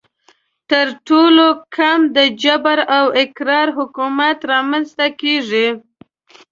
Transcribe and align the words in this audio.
تر 0.69 0.87
ټولو 1.07 1.47
کم 1.75 1.99
د 2.15 2.17
جبر 2.43 2.77
او 2.97 3.05
اکراه 3.23 3.69
حکومت 3.77 4.37
رامنځته 4.51 5.07
کیږي. 5.21 5.67